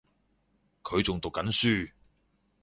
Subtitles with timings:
[0.81, 1.91] 佢仲讀緊書